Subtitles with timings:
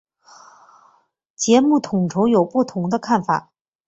[1.35, 3.51] 节目统筹有不同的看法。